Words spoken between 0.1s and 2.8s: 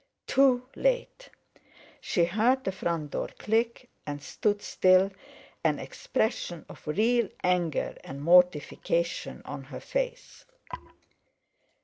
Too late! She heard the